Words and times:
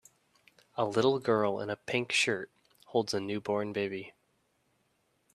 A 0.77 0.83
little 0.83 1.19
girl 1.19 1.59
in 1.59 1.69
a 1.69 1.75
pink 1.75 2.11
shirt 2.11 2.49
holds 2.87 3.13
a 3.13 3.19
newborn 3.19 3.71
baby 3.71 4.15